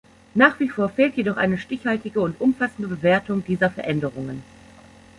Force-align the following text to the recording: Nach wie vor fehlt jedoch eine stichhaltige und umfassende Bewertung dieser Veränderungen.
Nach 0.33 0.59
wie 0.59 0.67
vor 0.67 0.89
fehlt 0.89 1.15
jedoch 1.15 1.37
eine 1.37 1.59
stichhaltige 1.59 2.21
und 2.21 2.41
umfassende 2.41 2.87
Bewertung 2.87 3.45
dieser 3.45 3.69
Veränderungen. 3.69 4.41